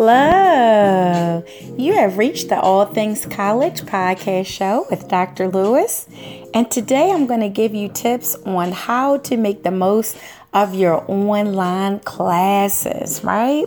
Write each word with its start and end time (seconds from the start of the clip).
Hello. 0.00 1.44
You 1.76 1.94
have 1.94 2.18
reached 2.18 2.50
the 2.50 2.60
All 2.60 2.84
Things 2.86 3.26
College 3.26 3.80
podcast 3.80 4.46
show 4.46 4.86
with 4.88 5.08
Dr. 5.08 5.48
Lewis. 5.48 6.06
And 6.54 6.70
today 6.70 7.10
I'm 7.10 7.26
going 7.26 7.40
to 7.40 7.48
give 7.48 7.74
you 7.74 7.88
tips 7.88 8.36
on 8.46 8.70
how 8.70 9.16
to 9.16 9.36
make 9.36 9.64
the 9.64 9.72
most 9.72 10.16
of 10.54 10.72
your 10.72 11.04
online 11.10 11.98
classes, 11.98 13.24
right? 13.24 13.64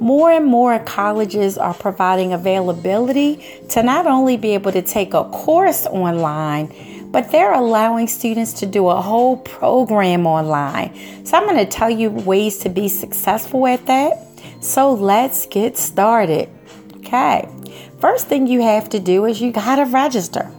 More 0.00 0.30
and 0.30 0.46
more 0.46 0.78
colleges 0.78 1.58
are 1.58 1.74
providing 1.74 2.32
availability 2.32 3.44
to 3.68 3.82
not 3.82 4.06
only 4.06 4.38
be 4.38 4.54
able 4.54 4.72
to 4.72 4.80
take 4.80 5.12
a 5.12 5.24
course 5.24 5.84
online, 5.84 7.10
but 7.12 7.30
they're 7.30 7.52
allowing 7.52 8.08
students 8.08 8.54
to 8.60 8.64
do 8.64 8.88
a 8.88 9.02
whole 9.02 9.36
program 9.36 10.26
online. 10.26 11.26
So 11.26 11.36
I'm 11.36 11.44
going 11.44 11.58
to 11.58 11.70
tell 11.70 11.90
you 11.90 12.10
ways 12.10 12.56
to 12.60 12.70
be 12.70 12.88
successful 12.88 13.66
at 13.66 13.84
that 13.84 14.31
so 14.62 14.94
let's 14.94 15.46
get 15.46 15.76
started. 15.76 16.48
Okay, 16.98 17.48
first 17.98 18.28
thing 18.28 18.46
you 18.46 18.62
have 18.62 18.88
to 18.90 19.00
do 19.00 19.26
is 19.26 19.40
you 19.42 19.52
got 19.52 19.76
to 19.76 19.84
register. 19.84 20.50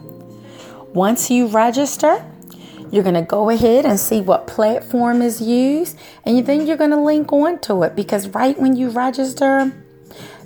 Once 0.94 1.32
you 1.32 1.48
register, 1.48 2.24
you're 2.92 3.02
going 3.02 3.16
to 3.16 3.24
go 3.24 3.50
ahead 3.50 3.86
and 3.86 4.00
see 4.00 4.22
what 4.22 4.46
platform 4.46 5.22
is 5.22 5.42
used, 5.42 5.98
and 6.26 6.46
then 6.46 6.68
you're 6.68 6.78
going 6.78 6.92
to 6.92 7.02
link 7.02 7.34
onto 7.34 7.84
it 7.84 7.96
because 7.96 8.28
right 8.28 8.60
when 8.60 8.76
you 8.76 8.90
register, 8.90 9.72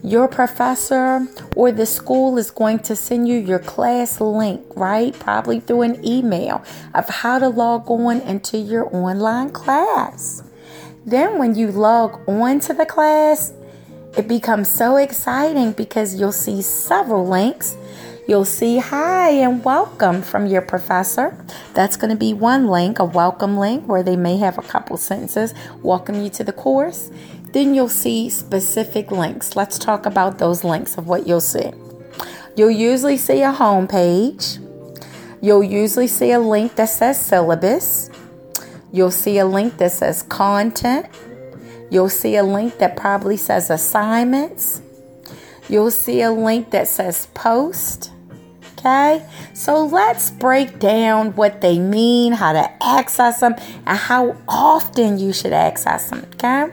your 0.03 0.27
professor 0.27 1.27
or 1.55 1.71
the 1.71 1.85
school 1.85 2.37
is 2.37 2.51
going 2.51 2.79
to 2.79 2.95
send 2.95 3.27
you 3.27 3.39
your 3.39 3.59
class 3.59 4.21
link, 4.21 4.61
right? 4.75 5.13
Probably 5.19 5.59
through 5.59 5.81
an 5.81 6.05
email 6.05 6.63
of 6.93 7.09
how 7.09 7.39
to 7.39 7.49
log 7.49 7.89
on 7.89 8.21
into 8.21 8.57
your 8.57 8.95
online 8.95 9.49
class. 9.49 10.46
Then, 11.07 11.39
when 11.39 11.55
you 11.55 11.71
log 11.71 12.19
on 12.27 12.59
to 12.59 12.73
the 12.73 12.85
class, 12.85 13.53
it 14.17 14.27
becomes 14.27 14.67
so 14.67 14.97
exciting 14.97 15.71
because 15.71 16.19
you'll 16.19 16.33
see 16.33 16.61
several 16.61 17.25
links. 17.25 17.77
You'll 18.27 18.43
see 18.43 18.79
hi 18.79 19.29
and 19.29 19.63
welcome 19.63 20.21
from 20.21 20.47
your 20.47 20.61
professor. 20.61 21.33
That's 21.73 21.95
going 21.95 22.09
to 22.09 22.17
be 22.17 22.33
one 22.33 22.67
link, 22.67 22.99
a 22.99 23.05
welcome 23.05 23.57
link, 23.57 23.87
where 23.87 24.03
they 24.03 24.17
may 24.17 24.35
have 24.35 24.57
a 24.57 24.61
couple 24.61 24.97
sentences 24.97 25.53
welcome 25.81 26.21
you 26.21 26.29
to 26.31 26.43
the 26.43 26.51
course. 26.51 27.09
Then 27.53 27.73
you'll 27.73 27.87
see 27.87 28.29
specific 28.29 29.09
links. 29.09 29.55
Let's 29.55 29.79
talk 29.79 30.05
about 30.05 30.39
those 30.39 30.65
links 30.65 30.97
of 30.97 31.07
what 31.07 31.25
you'll 31.25 31.39
see. 31.39 31.71
You'll 32.57 32.69
usually 32.69 33.15
see 33.15 33.43
a 33.43 33.53
home 33.53 33.87
page. 33.87 34.57
You'll 35.39 35.63
usually 35.63 36.07
see 36.07 36.33
a 36.33 36.39
link 36.39 36.75
that 36.75 36.89
says 36.89 37.17
syllabus. 37.17 38.09
You'll 38.97 39.11
see 39.11 39.37
a 39.37 39.45
link 39.45 39.77
that 39.77 39.91
says 39.91 40.23
content. 40.23 41.05
You'll 41.91 42.09
see 42.09 42.35
a 42.35 42.43
link 42.43 42.79
that 42.79 42.97
probably 42.97 43.37
says 43.37 43.69
assignments. 43.69 44.81
You'll 45.69 45.91
see 45.91 46.23
a 46.23 46.31
link 46.31 46.71
that 46.71 46.87
says 46.87 47.27
post. 47.35 48.11
Okay, 48.73 49.23
so 49.53 49.85
let's 49.85 50.31
break 50.31 50.79
down 50.79 51.35
what 51.35 51.61
they 51.61 51.77
mean, 51.77 52.33
how 52.33 52.53
to 52.53 52.83
access 52.83 53.41
them, 53.41 53.53
and 53.85 53.97
how 53.99 54.35
often 54.47 55.19
you 55.19 55.31
should 55.31 55.53
access 55.53 56.09
them. 56.09 56.25
Okay, 56.33 56.65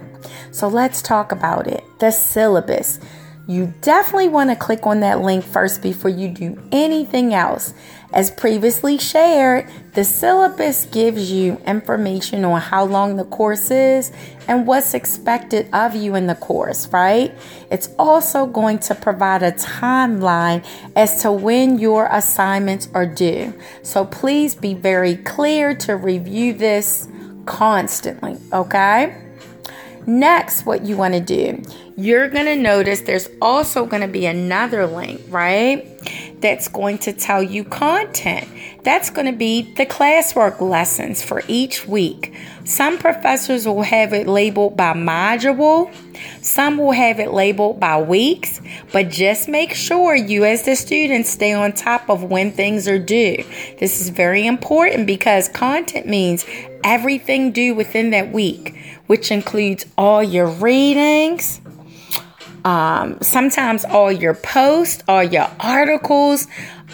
so 0.50 0.66
let's 0.66 1.02
talk 1.02 1.30
about 1.30 1.66
it. 1.66 1.84
The 1.98 2.10
syllabus. 2.10 3.00
You 3.46 3.74
definitely 3.82 4.28
want 4.28 4.48
to 4.48 4.56
click 4.56 4.86
on 4.86 5.00
that 5.00 5.20
link 5.20 5.44
first 5.44 5.82
before 5.82 6.10
you 6.10 6.30
do 6.30 6.58
anything 6.72 7.34
else. 7.34 7.74
As 8.14 8.30
previously 8.30 8.96
shared, 8.96 9.68
the 9.94 10.04
syllabus 10.04 10.86
gives 10.86 11.32
you 11.32 11.60
information 11.66 12.44
on 12.44 12.60
how 12.60 12.84
long 12.84 13.16
the 13.16 13.24
course 13.24 13.72
is 13.72 14.12
and 14.46 14.68
what's 14.68 14.94
expected 14.94 15.68
of 15.74 15.96
you 15.96 16.14
in 16.14 16.28
the 16.28 16.36
course, 16.36 16.86
right? 16.92 17.34
It's 17.72 17.88
also 17.98 18.46
going 18.46 18.78
to 18.80 18.94
provide 18.94 19.42
a 19.42 19.50
timeline 19.50 20.64
as 20.94 21.22
to 21.22 21.32
when 21.32 21.80
your 21.80 22.06
assignments 22.06 22.88
are 22.94 23.04
due. 23.04 23.52
So 23.82 24.04
please 24.04 24.54
be 24.54 24.74
very 24.74 25.16
clear 25.16 25.74
to 25.78 25.96
review 25.96 26.54
this 26.54 27.08
constantly, 27.46 28.38
okay? 28.52 29.20
Next, 30.06 30.66
what 30.66 30.84
you 30.84 30.96
want 30.96 31.14
to 31.14 31.20
do, 31.20 31.62
you're 31.96 32.28
going 32.28 32.44
to 32.44 32.56
notice 32.56 33.00
there's 33.00 33.28
also 33.40 33.86
going 33.86 34.02
to 34.02 34.08
be 34.08 34.26
another 34.26 34.86
link, 34.86 35.20
right? 35.28 35.88
That's 36.44 36.68
going 36.68 36.98
to 36.98 37.14
tell 37.14 37.42
you 37.42 37.64
content. 37.64 38.46
That's 38.82 39.08
going 39.08 39.24
to 39.24 39.32
be 39.32 39.62
the 39.62 39.86
classwork 39.86 40.60
lessons 40.60 41.22
for 41.22 41.42
each 41.48 41.88
week. 41.88 42.34
Some 42.64 42.98
professors 42.98 43.66
will 43.66 43.80
have 43.80 44.12
it 44.12 44.26
labeled 44.26 44.76
by 44.76 44.92
module, 44.92 45.90
some 46.42 46.76
will 46.76 46.92
have 46.92 47.18
it 47.18 47.32
labeled 47.32 47.80
by 47.80 47.98
weeks, 48.02 48.60
but 48.92 49.08
just 49.08 49.48
make 49.48 49.72
sure 49.72 50.14
you, 50.14 50.44
as 50.44 50.66
the 50.66 50.76
student, 50.76 51.24
stay 51.24 51.54
on 51.54 51.72
top 51.72 52.10
of 52.10 52.24
when 52.24 52.52
things 52.52 52.86
are 52.88 52.98
due. 52.98 53.42
This 53.78 54.02
is 54.02 54.10
very 54.10 54.46
important 54.46 55.06
because 55.06 55.48
content 55.48 56.06
means 56.06 56.44
everything 56.84 57.52
due 57.52 57.74
within 57.74 58.10
that 58.10 58.32
week 58.32 58.74
which 59.06 59.30
includes 59.30 59.84
all 59.98 60.22
your 60.22 60.46
readings, 60.46 61.60
um, 62.64 63.18
sometimes 63.20 63.84
all 63.84 64.10
your 64.10 64.34
posts, 64.34 65.02
all 65.06 65.22
your 65.22 65.50
articles, 65.60 66.46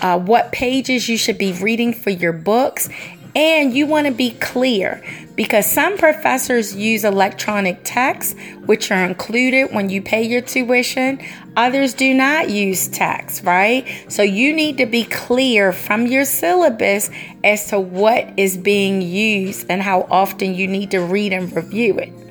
uh, 0.02 0.18
what 0.18 0.52
pages 0.52 1.08
you 1.08 1.16
should 1.16 1.38
be 1.38 1.52
reading 1.52 1.92
for 1.92 2.10
your 2.10 2.32
books. 2.32 2.88
And 3.36 3.72
you 3.72 3.86
want 3.86 4.08
to 4.08 4.12
be 4.12 4.32
clear 4.32 5.04
because 5.36 5.64
some 5.64 5.96
professors 5.96 6.74
use 6.74 7.04
electronic 7.04 7.78
text, 7.84 8.36
which 8.66 8.90
are 8.90 9.04
included 9.04 9.72
when 9.72 9.88
you 9.88 10.02
pay 10.02 10.24
your 10.24 10.40
tuition. 10.40 11.20
Others 11.56 11.94
do 11.94 12.12
not 12.12 12.50
use 12.50 12.88
text, 12.88 13.44
right? 13.44 13.86
So 14.08 14.24
you 14.24 14.52
need 14.52 14.78
to 14.78 14.86
be 14.86 15.04
clear 15.04 15.72
from 15.72 16.08
your 16.08 16.24
syllabus 16.24 17.08
as 17.44 17.68
to 17.68 17.78
what 17.78 18.36
is 18.36 18.56
being 18.56 19.00
used 19.00 19.66
and 19.70 19.80
how 19.80 20.08
often 20.10 20.54
you 20.54 20.66
need 20.66 20.90
to 20.90 20.98
read 20.98 21.32
and 21.32 21.54
review 21.54 21.98
it 21.98 22.29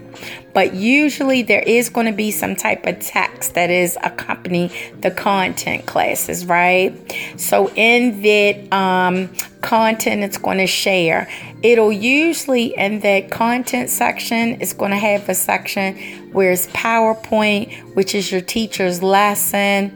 but 0.54 0.74
usually 0.74 1.42
there 1.42 1.62
is 1.62 1.90
going 1.90 2.06
to 2.06 2.14
be 2.14 2.32
some 2.32 2.56
type 2.56 2.86
of 2.86 3.00
text 3.00 3.54
that 3.54 3.70
is 3.70 3.98
accompany 4.04 4.72
the 5.02 5.12
content 5.12 5.86
classes, 5.86 6.46
right? 6.46 6.94
So 7.38 7.70
in 7.76 8.22
that 8.22 8.74
um, 8.74 9.30
content 9.62 10.24
it's 10.24 10.38
going 10.38 10.58
to 10.58 10.68
share, 10.68 11.30
it'll 11.64 11.92
usually 11.92 12.76
in 12.78 13.00
that 13.02 13.32
content 13.32 13.90
section 13.90 14.62
it's 14.62 14.74
going 14.74 14.92
to 14.92 14.98
have 14.98 15.28
a 15.30 15.36
section 15.36 15.96
where 16.32 16.52
it's 16.52 16.68
PowerPoint, 16.68 17.96
which 17.96 18.14
is 18.16 18.32
your 18.32 18.42
teacher's 18.42 19.02
lesson, 19.02 19.96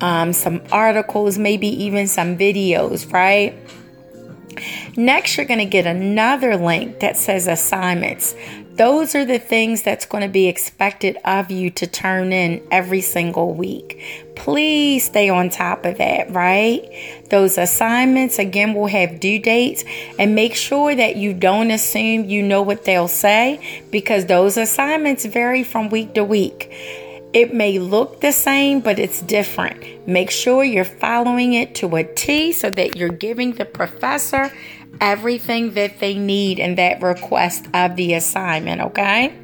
um, 0.00 0.32
some 0.32 0.62
articles, 0.72 1.38
maybe 1.38 1.68
even 1.84 2.08
some 2.08 2.36
videos, 2.36 3.12
right? 3.12 3.54
Next, 4.96 5.36
you're 5.36 5.46
going 5.46 5.60
to 5.60 5.64
get 5.64 5.86
another 5.86 6.56
link 6.56 7.00
that 7.00 7.16
says 7.16 7.46
assignments. 7.46 8.34
Those 8.76 9.14
are 9.14 9.26
the 9.26 9.38
things 9.38 9.82
that's 9.82 10.06
going 10.06 10.22
to 10.22 10.30
be 10.30 10.48
expected 10.48 11.18
of 11.24 11.50
you 11.50 11.68
to 11.72 11.86
turn 11.86 12.32
in 12.32 12.66
every 12.70 13.02
single 13.02 13.52
week. 13.52 14.32
Please 14.34 15.04
stay 15.04 15.28
on 15.28 15.50
top 15.50 15.84
of 15.84 15.98
that, 15.98 16.30
right? 16.30 16.82
Those 17.28 17.58
assignments, 17.58 18.38
again, 18.38 18.72
will 18.72 18.86
have 18.86 19.20
due 19.20 19.38
dates 19.38 19.84
and 20.18 20.34
make 20.34 20.54
sure 20.54 20.94
that 20.94 21.16
you 21.16 21.34
don't 21.34 21.70
assume 21.70 22.24
you 22.24 22.42
know 22.42 22.62
what 22.62 22.84
they'll 22.84 23.08
say 23.08 23.84
because 23.90 24.24
those 24.24 24.56
assignments 24.56 25.26
vary 25.26 25.64
from 25.64 25.90
week 25.90 26.14
to 26.14 26.24
week. 26.24 26.72
It 27.34 27.54
may 27.54 27.78
look 27.78 28.20
the 28.20 28.32
same, 28.32 28.80
but 28.80 28.98
it's 28.98 29.22
different. 29.22 30.06
Make 30.06 30.30
sure 30.30 30.64
you're 30.64 30.84
following 30.84 31.54
it 31.54 31.74
to 31.76 31.96
a 31.96 32.04
T 32.04 32.52
so 32.52 32.68
that 32.70 32.96
you're 32.96 33.08
giving 33.08 33.52
the 33.52 33.64
professor 33.64 34.52
everything 35.02 35.74
that 35.74 35.98
they 35.98 36.14
need 36.16 36.60
in 36.60 36.76
that 36.76 37.02
request 37.02 37.66
of 37.74 37.96
the 37.96 38.14
assignment, 38.14 38.80
okay? 38.80 39.36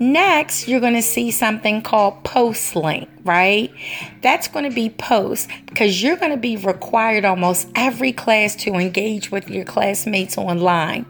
Next, 0.00 0.68
you're 0.68 0.80
going 0.80 0.94
to 0.94 1.02
see 1.02 1.32
something 1.32 1.82
called 1.82 2.22
post 2.22 2.76
link, 2.76 3.08
right? 3.24 3.72
That's 4.22 4.46
going 4.46 4.64
to 4.64 4.74
be 4.74 4.90
post 4.90 5.48
because 5.66 6.00
you're 6.00 6.16
going 6.16 6.30
to 6.30 6.36
be 6.36 6.56
required 6.56 7.24
almost 7.24 7.68
every 7.74 8.12
class 8.12 8.54
to 8.56 8.74
engage 8.74 9.32
with 9.32 9.50
your 9.50 9.64
classmates 9.64 10.38
online. 10.38 11.04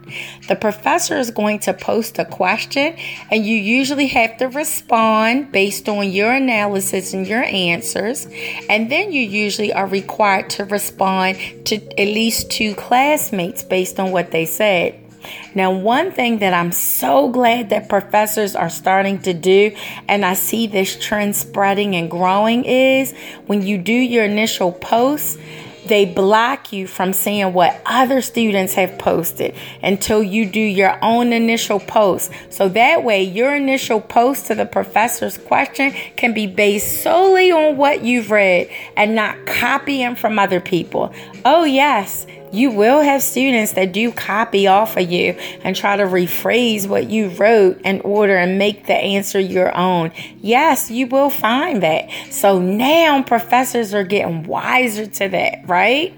The 0.49 0.56
professor 0.56 1.19
is 1.19 1.31
going 1.31 1.58
to 1.61 1.75
post 1.75 2.19
a 2.19 2.25
question 2.25 2.96
and 3.31 3.44
you 3.44 3.56
usually 3.56 4.06
have 4.06 4.38
to 4.38 4.46
respond 4.46 5.52
based 5.52 5.87
on 5.88 6.11
your 6.11 6.32
analysis 6.32 7.12
and 7.12 7.26
your 7.26 7.43
answers. 7.43 8.26
And 8.70 8.90
then 8.90 9.12
you 9.12 9.23
usually 9.23 9.73
are 9.73 9.87
required 9.87 10.49
to 10.50 10.64
respond 10.64 11.37
to 11.67 11.76
at 12.00 12.08
least 12.08 12.50
two 12.50 12.75
classmates 12.75 13.62
based 13.62 14.00
on 14.00 14.12
what 14.12 14.31
they 14.31 14.46
said. 14.46 15.07
Now, 15.54 15.72
one 15.72 16.12
thing 16.12 16.38
that 16.38 16.54
I'm 16.54 16.72
so 16.72 17.28
glad 17.28 17.70
that 17.70 17.88
professors 17.88 18.54
are 18.54 18.70
starting 18.70 19.20
to 19.20 19.34
do, 19.34 19.75
and 20.08 20.25
I 20.25 20.34
see 20.34 20.66
this 20.66 20.96
trend 20.98 21.36
spreading 21.36 21.96
and 21.96 22.10
growing, 22.10 22.64
is 22.64 23.14
when 23.46 23.62
you 23.62 23.78
do 23.78 23.92
your 23.92 24.25
initial 24.25 24.72
posts, 24.72 25.38
they 25.86 26.04
block 26.04 26.72
you 26.72 26.86
from 26.86 27.12
seeing 27.12 27.54
what 27.54 27.80
other 27.86 28.20
students 28.20 28.75
have 28.75 28.98
posted 28.98 29.54
until 29.82 30.22
you 30.22 30.44
do 30.44 30.60
your 30.60 31.02
own 31.02 31.32
initial 31.32 31.80
post. 31.80 32.30
So 32.50 32.69
that 32.69 33.04
way, 33.04 33.22
your 33.22 33.54
initial 33.56 34.00
post 34.00 34.46
to 34.46 34.54
the 34.54 34.66
professor's 34.66 35.38
question 35.38 35.92
can 36.16 36.34
be 36.34 36.46
based 36.46 37.02
solely 37.02 37.50
on 37.50 37.76
what 37.78 38.02
you've 38.04 38.30
read 38.30 38.69
and 38.96 39.14
not 39.14 39.46
copying 39.46 40.14
from 40.14 40.38
other 40.38 40.60
people. 40.60 41.12
Oh, 41.44 41.64
yes. 41.64 42.26
You 42.53 42.71
will 42.71 43.00
have 43.00 43.23
students 43.23 43.73
that 43.73 43.93
do 43.93 44.12
copy 44.12 44.67
off 44.67 44.97
of 44.97 45.11
you 45.11 45.33
and 45.62 45.75
try 45.75 45.97
to 45.97 46.05
rephrase 46.05 46.87
what 46.87 47.11
you 47.11 47.29
wrote 47.31 47.81
in 47.83 48.00
order 48.03 48.37
and 48.37 48.59
make 48.59 48.87
the 48.87 48.95
answer 48.95 49.39
your 49.39 49.77
own. 49.77 50.12
Yes, 50.41 50.91
you 50.91 51.06
will 51.06 51.31
find 51.31 51.83
that. 51.83 52.09
So 52.31 52.59
now 52.59 53.23
professors 53.23 53.95
are 53.95 54.05
getting 54.05 54.45
wiser 54.45 55.06
to 55.06 55.29
that, 55.29 55.69
right? 55.69 56.15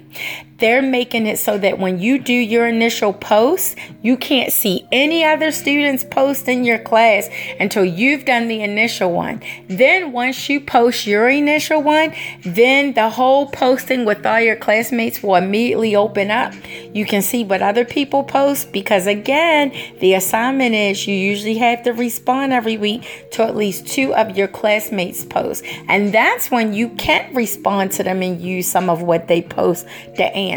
They're 0.61 0.83
making 0.83 1.27
it 1.27 1.39
so 1.39 1.57
that 1.57 1.79
when 1.79 1.99
you 1.99 2.19
do 2.19 2.35
your 2.35 2.67
initial 2.67 3.15
post, 3.15 3.79
you 4.03 4.19
can't 4.19 4.53
see 4.53 4.87
any 4.93 5.25
other 5.25 5.51
students 5.53 6.05
post 6.05 6.49
in 6.49 6.65
your 6.65 6.79
class 6.79 7.31
until 7.59 7.85
you've 7.85 8.27
done 8.27 8.49
the 8.49 8.63
initial 8.63 9.11
one. 9.11 9.43
Then 9.69 10.13
once 10.13 10.51
you 10.51 10.61
post 10.61 11.07
your 11.07 11.31
initial 11.31 11.83
one, 11.83 12.13
then 12.45 12.93
the 12.93 13.09
whole 13.09 13.47
posting 13.47 14.05
with 14.05 14.25
all 14.27 14.41
your 14.41 14.57
classmates 14.57 15.23
will 15.23 15.37
immediately 15.37 15.97
open 15.97 16.31
up. 16.31 16.53
You 16.93 17.07
can 17.07 17.23
see 17.23 17.43
what 17.43 17.63
other 17.63 17.87
people 17.87 18.23
post 18.23 18.71
because 18.71 19.07
again, 19.07 19.73
the 20.01 20.13
assignment 20.13 20.75
is 20.75 21.07
you 21.07 21.15
usually 21.15 21.57
have 21.57 21.83
to 21.85 21.93
respond 21.93 22.53
every 22.53 22.77
week 22.77 23.31
to 23.33 23.43
at 23.45 23.57
least 23.57 23.87
two 23.87 24.15
of 24.15 24.37
your 24.37 24.49
classmates' 24.49 25.25
posts. 25.25 25.67
And 25.89 26.13
that's 26.13 26.51
when 26.51 26.75
you 26.75 26.91
can 26.91 27.35
respond 27.35 27.93
to 27.93 28.03
them 28.03 28.23
and 28.23 28.41
use 28.41 28.69
some 28.69 28.91
of 28.91 29.01
what 29.01 29.27
they 29.27 29.41
post 29.41 29.87
to 30.17 30.25
answer. 30.25 30.50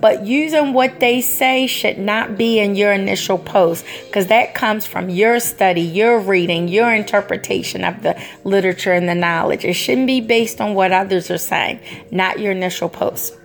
But 0.00 0.26
using 0.26 0.72
what 0.72 1.00
they 1.00 1.20
say 1.20 1.66
should 1.66 1.98
not 1.98 2.36
be 2.36 2.58
in 2.58 2.74
your 2.74 2.92
initial 2.92 3.38
post 3.38 3.84
because 4.06 4.26
that 4.28 4.54
comes 4.54 4.86
from 4.86 5.10
your 5.10 5.40
study, 5.40 5.80
your 5.80 6.18
reading, 6.18 6.68
your 6.68 6.92
interpretation 6.92 7.84
of 7.84 8.02
the 8.02 8.20
literature 8.44 8.92
and 8.92 9.08
the 9.08 9.14
knowledge. 9.14 9.64
It 9.64 9.74
shouldn't 9.74 10.06
be 10.06 10.20
based 10.20 10.60
on 10.60 10.74
what 10.74 10.92
others 10.92 11.30
are 11.30 11.38
saying, 11.38 11.80
not 12.10 12.40
your 12.40 12.52
initial 12.52 12.88
post. 12.88 13.36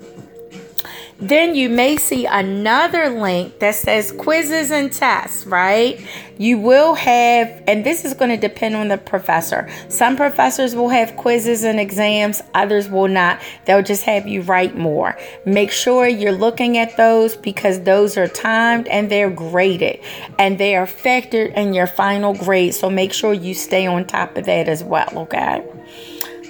Then 1.19 1.56
you 1.56 1.68
may 1.69 1.98
see 1.98 2.28
another 2.28 3.10
link 3.10 3.58
that 3.60 3.74
says 3.74 4.12
quizzes 4.12 4.69
and 4.69 4.94
tests, 4.94 5.48
right? 5.48 6.00
You 6.38 6.60
will 6.60 6.94
have, 6.94 7.64
and 7.66 7.84
this 7.84 8.06
is 8.06 8.14
going 8.14 8.30
to 8.30 8.38
depend 8.38 8.75
on 8.75 8.88
the 8.88 9.00
professor. 9.00 9.68
Some 9.90 10.16
professors 10.16 10.75
will 10.75 10.90
have 10.90 11.18
quizzes 11.18 11.64
and 11.64 11.80
exams, 11.80 12.44
others 12.54 12.88
will 12.88 13.08
not. 13.08 13.42
They'll 13.66 13.81
just 13.81 14.04
have 14.04 14.28
you 14.28 14.44
write 14.44 14.78
more. 14.78 15.18
Make 15.44 15.72
sure 15.72 16.08
you're 16.08 16.31
looking 16.31 16.78
at 16.78 16.96
those 16.98 17.36
because 17.36 17.81
those 17.81 18.16
are 18.16 18.28
timed 18.28 18.88
and 18.88 19.10
they're 19.10 19.31
graded 19.31 20.00
and 20.38 20.60
they 20.60 20.75
are 20.75 20.86
factored 20.86 21.52
in 21.56 21.74
your 21.74 21.88
final 21.88 22.36
grade. 22.36 22.75
So 22.75 22.92
make 22.92 23.12
sure 23.12 23.34
you 23.34 23.56
stay 23.56 23.88
on 23.88 24.06
top 24.06 24.38
of 24.38 24.46
that 24.46 24.69
as 24.69 24.84
well, 24.84 25.10
okay? 25.16 25.64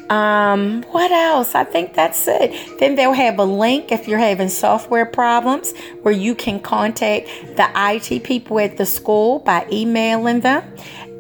Um, 0.09 0.83
what 0.91 1.11
else? 1.11 1.53
I 1.53 1.65
think 1.65 1.93
that's 1.93 2.27
it. 2.27 2.79
Then 2.79 2.95
they'll 2.95 3.13
have 3.13 3.39
a 3.39 3.43
link 3.43 3.91
if 3.91 4.07
you're 4.07 4.19
having 4.19 4.49
software 4.49 5.05
problems 5.05 5.73
where 6.01 6.13
you 6.13 6.33
can 6.33 6.61
contact 6.61 7.27
the 7.57 7.69
IT 7.75 8.23
people 8.23 8.59
at 8.59 8.77
the 8.77 8.85
school 8.85 9.39
by 9.39 9.67
emailing 9.71 10.39
them. 10.39 10.63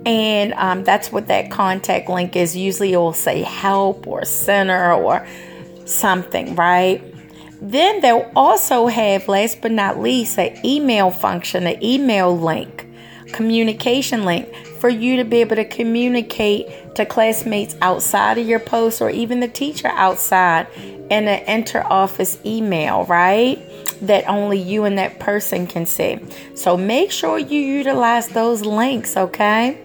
And 0.05 0.53
um, 0.53 0.83
that's 0.85 1.11
what 1.11 1.27
that 1.27 1.51
contact 1.51 2.07
link 2.07 2.37
is. 2.37 2.55
Usually 2.55 2.93
it 2.93 2.97
will 2.97 3.11
say 3.11 3.41
help 3.41 4.07
or 4.07 4.23
center 4.23 4.93
or 4.93 5.27
something, 5.85 6.55
right? 6.55 7.03
Then 7.61 8.01
they'll 8.01 8.31
also 8.35 8.87
have, 8.87 9.27
last 9.27 9.61
but 9.61 9.71
not 9.71 9.99
least, 9.99 10.37
an 10.37 10.57
email 10.65 11.11
function, 11.11 11.67
an 11.67 11.83
email 11.83 12.37
link, 12.37 12.87
communication 13.33 14.23
link 14.23 14.47
for 14.79 14.89
you 14.89 15.17
to 15.17 15.23
be 15.23 15.41
able 15.41 15.55
to 15.55 15.65
communicate 15.65 16.95
to 16.95 17.05
classmates 17.05 17.75
outside 17.81 18.37
of 18.37 18.47
your 18.47 18.59
post 18.59 19.01
or 19.01 19.09
even 19.09 19.39
the 19.39 19.47
teacher 19.47 19.89
outside 19.89 20.67
in 20.75 21.27
an 21.27 21.43
inter 21.47 21.83
office 21.83 22.37
email, 22.45 23.05
right? 23.05 23.59
That 24.01 24.27
only 24.27 24.59
you 24.59 24.83
and 24.83 24.97
that 24.97 25.19
person 25.19 25.67
can 25.67 25.85
see. 25.85 26.19
So 26.55 26.77
make 26.77 27.11
sure 27.11 27.37
you 27.37 27.59
utilize 27.59 28.29
those 28.29 28.61
links, 28.61 29.17
okay? 29.17 29.81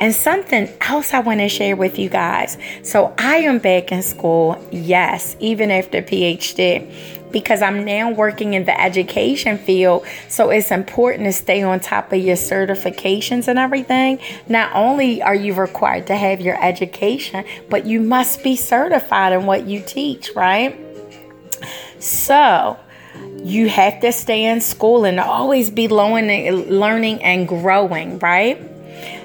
And 0.00 0.14
something 0.14 0.68
else 0.80 1.14
I 1.14 1.20
want 1.20 1.40
to 1.40 1.48
share 1.48 1.76
with 1.76 1.98
you 1.98 2.08
guys. 2.08 2.58
So 2.82 3.14
I 3.18 3.36
am 3.36 3.58
back 3.58 3.92
in 3.92 4.02
school, 4.02 4.62
yes, 4.70 5.36
even 5.40 5.70
after 5.70 6.02
PhD 6.02 7.20
because 7.32 7.62
I'm 7.62 7.84
now 7.84 8.10
working 8.10 8.54
in 8.54 8.64
the 8.64 8.78
education 8.80 9.58
field. 9.58 10.06
So 10.28 10.50
it's 10.50 10.70
important 10.70 11.24
to 11.24 11.32
stay 11.32 11.62
on 11.62 11.80
top 11.80 12.12
of 12.12 12.20
your 12.20 12.36
certifications 12.36 13.48
and 13.48 13.58
everything. 13.58 14.18
Not 14.48 14.74
only 14.74 15.22
are 15.22 15.34
you 15.34 15.54
required 15.54 16.06
to 16.08 16.16
have 16.16 16.40
your 16.40 16.62
education, 16.62 17.44
but 17.68 17.86
you 17.86 18.00
must 18.00 18.42
be 18.42 18.56
certified 18.56 19.32
in 19.32 19.46
what 19.46 19.66
you 19.66 19.80
teach, 19.80 20.30
right? 20.36 20.78
So, 21.98 22.78
you 23.44 23.68
have 23.68 24.00
to 24.00 24.12
stay 24.12 24.44
in 24.44 24.60
school 24.60 25.04
and 25.04 25.20
always 25.20 25.70
be 25.70 25.88
learning 25.88 27.22
and 27.22 27.48
growing, 27.48 28.18
right? 28.18 28.60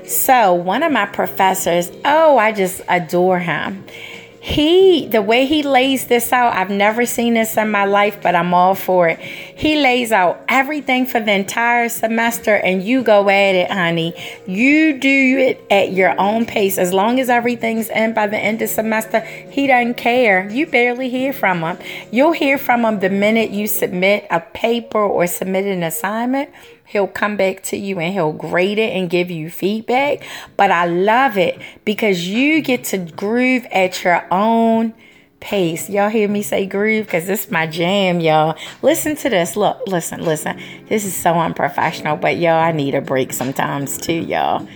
So, 0.07 0.53
one 0.53 0.83
of 0.83 0.91
my 0.91 1.05
professors, 1.05 1.91
oh, 2.05 2.37
I 2.37 2.51
just 2.51 2.81
adore 2.87 3.39
him 3.39 3.85
he 4.47 5.05
the 5.07 5.21
way 5.21 5.45
he 5.45 5.61
lays 5.61 6.07
this 6.07 6.31
out 6.31 6.53
i've 6.53 6.69
never 6.69 7.05
seen 7.05 7.33
this 7.33 7.57
in 7.57 7.69
my 7.69 7.83
life 7.83 8.19
but 8.21 8.33
i'm 8.33 8.53
all 8.53 8.75
for 8.75 9.09
it 9.09 9.19
he 9.57 9.75
lays 9.75 10.11
out 10.11 10.45
everything 10.47 11.07
for 11.07 11.19
the 11.19 11.31
entire 11.31 11.89
semester 11.89 12.55
and 12.55 12.83
you 12.83 13.01
go 13.01 13.27
at 13.27 13.55
it 13.55 13.71
honey. 13.71 14.13
You 14.45 14.99
do 14.99 15.37
it 15.39 15.65
at 15.71 15.93
your 15.93 16.17
own 16.19 16.45
pace. 16.45 16.77
As 16.77 16.93
long 16.93 17.19
as 17.19 17.27
everything's 17.27 17.89
in 17.89 18.13
by 18.13 18.27
the 18.27 18.37
end 18.37 18.61
of 18.61 18.69
semester 18.69 19.21
he 19.21 19.65
doesn't 19.65 19.97
care. 19.97 20.47
You 20.47 20.67
barely 20.67 21.09
hear 21.09 21.33
from 21.33 21.61
him. 21.61 21.79
You'll 22.11 22.33
hear 22.33 22.59
from 22.59 22.85
him 22.85 22.99
the 22.99 23.09
minute 23.09 23.49
you 23.49 23.65
submit 23.65 24.27
a 24.29 24.41
paper 24.41 24.99
or 24.99 25.25
submit 25.25 25.65
an 25.65 25.81
assignment. 25.81 26.51
He'll 26.85 27.07
come 27.07 27.35
back 27.35 27.63
to 27.63 27.77
you 27.77 27.99
and 27.99 28.13
he'll 28.13 28.33
grade 28.33 28.77
it 28.77 28.95
and 28.95 29.09
give 29.09 29.31
you 29.31 29.49
feedback. 29.49 30.21
But 30.55 30.69
I 30.69 30.85
love 30.85 31.35
it 31.35 31.59
because 31.83 32.27
you 32.27 32.61
get 32.61 32.83
to 32.85 32.99
groove 32.99 33.65
at 33.71 34.03
your 34.03 34.23
own 34.31 34.93
pace. 35.39 35.89
Y'all 35.89 36.09
hear 36.09 36.27
me 36.27 36.41
say 36.41 36.65
groove? 36.65 37.05
Because 37.05 37.27
this 37.27 37.45
is 37.45 37.51
my 37.51 37.67
jam, 37.67 38.19
y'all. 38.19 38.57
Listen 38.81 39.15
to 39.17 39.29
this. 39.29 39.55
Look, 39.55 39.81
listen, 39.87 40.23
listen. 40.23 40.59
This 40.89 41.05
is 41.05 41.15
so 41.15 41.33
unprofessional, 41.33 42.17
but 42.17 42.37
y'all, 42.37 42.59
I 42.59 42.71
need 42.71 42.95
a 42.95 43.01
break 43.01 43.33
sometimes 43.33 43.97
too, 43.97 44.13
y'all. 44.13 44.67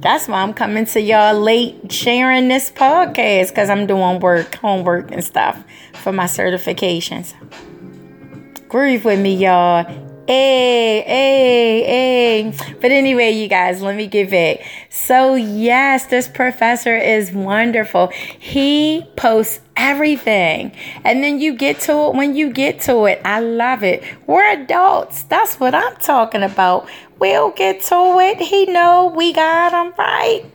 That's 0.00 0.28
why 0.28 0.42
I'm 0.42 0.54
coming 0.54 0.86
to 0.86 1.00
y'all 1.00 1.38
late 1.38 1.92
sharing 1.92 2.48
this 2.48 2.70
podcast 2.70 3.48
because 3.48 3.70
I'm 3.70 3.86
doing 3.86 4.20
work, 4.20 4.54
homework, 4.56 5.10
and 5.12 5.22
stuff 5.22 5.62
for 5.94 6.12
my 6.12 6.24
certifications. 6.24 7.34
Groove 8.68 9.04
with 9.04 9.20
me, 9.20 9.36
y'all. 9.36 10.11
Hey, 10.32 11.02
hey, 11.02 11.82
hey. 11.84 12.74
But 12.80 12.90
anyway, 12.90 13.32
you 13.32 13.48
guys, 13.48 13.82
let 13.82 13.96
me 13.96 14.06
give 14.06 14.32
it. 14.32 14.62
So, 14.88 15.34
yes, 15.34 16.06
this 16.06 16.26
professor 16.26 16.96
is 16.96 17.32
wonderful. 17.32 18.08
He 18.38 19.04
posts 19.14 19.60
everything. 19.76 20.72
And 21.04 21.22
then 21.22 21.38
you 21.38 21.54
get 21.54 21.80
to 21.80 21.92
it 22.06 22.14
when 22.14 22.34
you 22.34 22.50
get 22.50 22.80
to 22.82 23.04
it. 23.04 23.20
I 23.26 23.40
love 23.40 23.84
it. 23.84 24.02
We're 24.26 24.50
adults. 24.52 25.24
That's 25.24 25.60
what 25.60 25.74
I'm 25.74 25.96
talking 25.96 26.42
about. 26.42 26.88
We'll 27.18 27.50
get 27.50 27.82
to 27.82 28.18
it. 28.20 28.38
He 28.38 28.64
know 28.64 29.12
we 29.14 29.34
got 29.34 29.72
him 29.74 29.92
right. 29.98 30.46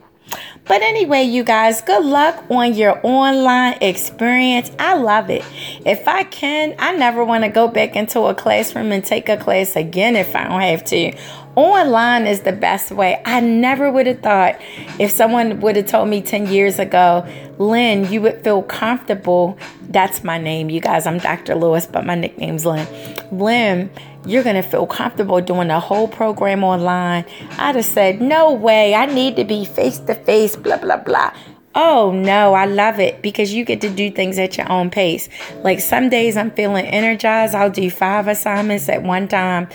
But 0.68 0.82
anyway, 0.82 1.22
you 1.22 1.44
guys, 1.44 1.80
good 1.80 2.04
luck 2.04 2.44
on 2.50 2.74
your 2.74 3.00
online 3.02 3.78
experience. 3.80 4.70
I 4.78 4.96
love 4.96 5.30
it. 5.30 5.42
If 5.86 6.06
I 6.06 6.24
can, 6.24 6.74
I 6.78 6.92
never 6.92 7.24
want 7.24 7.44
to 7.44 7.50
go 7.50 7.68
back 7.68 7.96
into 7.96 8.20
a 8.20 8.34
classroom 8.34 8.92
and 8.92 9.02
take 9.02 9.30
a 9.30 9.38
class 9.38 9.76
again 9.76 10.14
if 10.14 10.36
I 10.36 10.44
don't 10.44 10.60
have 10.60 10.84
to. 10.86 11.16
Online 11.56 12.26
is 12.26 12.42
the 12.42 12.52
best 12.52 12.90
way. 12.92 13.20
I 13.24 13.40
never 13.40 13.90
would 13.90 14.06
have 14.06 14.20
thought 14.20 14.60
if 14.98 15.10
someone 15.10 15.60
would 15.60 15.76
have 15.76 15.86
told 15.86 16.10
me 16.10 16.20
10 16.20 16.48
years 16.48 16.78
ago, 16.78 17.26
Lynn, 17.58 18.12
you 18.12 18.20
would 18.20 18.44
feel 18.44 18.62
comfortable. 18.62 19.58
That's 19.88 20.22
my 20.22 20.36
name, 20.36 20.68
you 20.68 20.82
guys. 20.82 21.06
I'm 21.06 21.18
Dr. 21.18 21.54
Lewis, 21.54 21.86
but 21.86 22.04
my 22.04 22.14
nickname's 22.14 22.66
Lynn. 22.66 22.86
Lynn, 23.32 23.90
you're 24.28 24.44
going 24.44 24.56
to 24.56 24.62
feel 24.62 24.86
comfortable 24.86 25.40
doing 25.40 25.68
the 25.68 25.80
whole 25.80 26.06
program 26.06 26.62
online. 26.62 27.24
I'd 27.52 27.76
have 27.76 27.84
said, 27.84 28.20
no 28.20 28.52
way, 28.52 28.94
I 28.94 29.06
need 29.06 29.36
to 29.36 29.44
be 29.44 29.64
face 29.64 29.98
to 30.00 30.14
face, 30.14 30.54
blah, 30.54 30.76
blah, 30.76 30.98
blah. 30.98 31.32
Oh 31.74 32.10
no, 32.10 32.54
I 32.54 32.64
love 32.64 32.98
it 32.98 33.22
because 33.22 33.52
you 33.52 33.64
get 33.64 33.82
to 33.82 33.88
do 33.88 34.10
things 34.10 34.36
at 34.38 34.56
your 34.56 34.70
own 34.70 34.90
pace. 34.90 35.28
Like 35.62 35.78
some 35.80 36.08
days 36.08 36.36
I'm 36.36 36.50
feeling 36.50 36.86
energized, 36.86 37.54
I'll 37.54 37.70
do 37.70 37.88
five 37.88 38.26
assignments 38.26 38.88
at 38.88 39.02
one 39.02 39.28
time. 39.28 39.68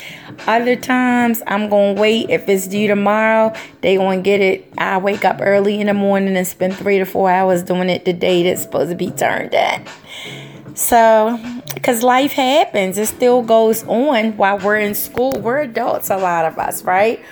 Other 0.45 0.75
times 0.75 1.41
I'm 1.47 1.69
going 1.69 1.95
to 1.95 2.01
wait. 2.01 2.29
If 2.29 2.49
it's 2.49 2.67
due 2.67 2.87
tomorrow, 2.87 3.53
they 3.81 3.95
going 3.95 4.19
to 4.19 4.23
get 4.23 4.41
it. 4.41 4.69
I 4.77 4.97
wake 4.97 5.23
up 5.23 5.37
early 5.39 5.79
in 5.79 5.87
the 5.87 5.93
morning 5.93 6.35
and 6.35 6.45
spend 6.45 6.75
three 6.75 6.97
to 6.97 7.05
four 7.05 7.29
hours 7.29 7.63
doing 7.63 7.89
it 7.89 8.03
the 8.03 8.13
day 8.13 8.43
that's 8.43 8.63
supposed 8.63 8.89
to 8.89 8.97
be 8.97 9.11
turned 9.11 9.53
in. 9.53 9.85
So, 10.75 11.39
because 11.73 12.01
life 12.01 12.31
happens, 12.31 12.97
it 12.97 13.07
still 13.07 13.43
goes 13.43 13.83
on 13.83 14.37
while 14.37 14.57
we're 14.57 14.79
in 14.79 14.95
school. 14.95 15.39
We're 15.39 15.61
adults, 15.61 16.09
a 16.09 16.17
lot 16.17 16.45
of 16.45 16.57
us, 16.57 16.83
right? 16.83 17.23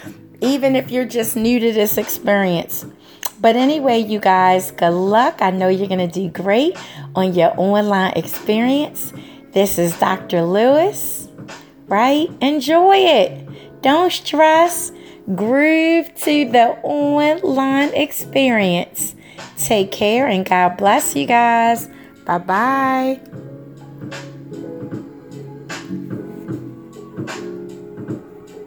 Even 0.42 0.76
if 0.76 0.92
you're 0.92 1.06
just 1.06 1.36
new 1.36 1.60
to 1.60 1.74
this 1.74 1.98
experience. 1.98 2.86
But 3.40 3.56
anyway, 3.56 4.00
you 4.00 4.20
guys, 4.20 4.70
good 4.72 4.94
luck. 4.94 5.42
I 5.42 5.50
know 5.50 5.68
you're 5.68 5.88
going 5.88 6.08
to 6.08 6.08
do 6.08 6.30
great 6.30 6.78
on 7.16 7.34
your 7.34 7.60
online 7.60 8.14
experience. 8.14 9.14
This 9.52 9.80
is 9.80 9.98
Dr. 9.98 10.44
Lewis, 10.44 11.28
right? 11.88 12.30
Enjoy 12.42 12.96
it. 12.96 13.82
Don't 13.82 14.12
stress. 14.12 14.92
Groove 15.34 16.14
to 16.16 16.50
the 16.52 16.78
online 16.84 17.94
experience. 17.96 19.16
Take 19.58 19.92
care 19.92 20.28
and 20.28 20.46
God 20.46 20.78
bless 20.78 21.16
you 21.16 21.26
guys. 21.26 21.90
Bye 22.26 22.40
bye. 22.40 23.22